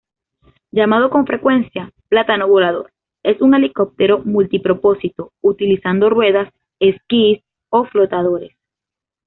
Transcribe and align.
Llamado 0.71 1.11
con 1.11 1.27
frecuencia 1.27 1.93
"plátano 2.09 2.47
volador", 2.47 2.91
es 3.21 3.39
un 3.39 3.53
helicóptero 3.53 4.23
multipropósito, 4.25 5.31
utilizando 5.41 6.09
ruedas, 6.09 6.51
esquís 6.79 7.43
o 7.69 7.85
flotadores. 7.85 8.57